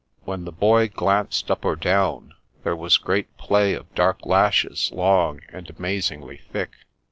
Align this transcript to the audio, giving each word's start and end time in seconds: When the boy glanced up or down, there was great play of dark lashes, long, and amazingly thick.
When 0.23 0.45
the 0.45 0.51
boy 0.51 0.87
glanced 0.89 1.51
up 1.51 1.63
or 1.63 1.75
down, 1.75 2.33
there 2.63 2.75
was 2.75 2.97
great 2.97 3.37
play 3.37 3.75
of 3.75 3.93
dark 3.93 4.25
lashes, 4.25 4.91
long, 4.91 5.41
and 5.49 5.69
amazingly 5.69 6.41
thick. 6.51 6.71